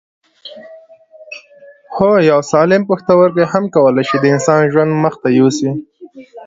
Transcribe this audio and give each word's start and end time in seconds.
هو 1.95 2.09
یو 2.29 2.39
سالم 2.51 2.81
پښتورګی 2.89 3.45
هم 3.53 3.63
کولای 3.75 4.05
شي 4.09 4.17
د 4.19 4.25
انسان 4.33 4.61
ژوند 4.73 4.91
مخ 5.03 5.13
ته 5.23 5.29
یوسي 5.39 5.69